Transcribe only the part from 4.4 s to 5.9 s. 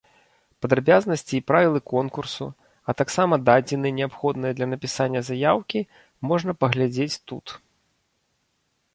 для напісання заяўкі